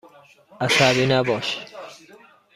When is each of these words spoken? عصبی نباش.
عصبی 0.61 1.05
نباش. 1.05 1.65